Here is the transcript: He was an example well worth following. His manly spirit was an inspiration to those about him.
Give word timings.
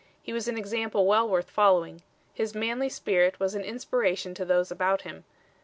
He 0.19 0.33
was 0.33 0.47
an 0.47 0.57
example 0.57 1.05
well 1.05 1.29
worth 1.29 1.51
following. 1.51 2.01
His 2.33 2.55
manly 2.55 2.89
spirit 2.89 3.39
was 3.39 3.53
an 3.53 3.61
inspiration 3.63 4.33
to 4.33 4.43
those 4.45 4.71
about 4.71 5.03
him. 5.03 5.25